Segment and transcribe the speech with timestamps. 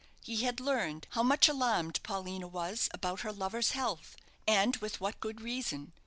[0.23, 4.15] He had learned how much alarmed Paulina was about her lover's health,
[4.47, 5.93] and with what good reason.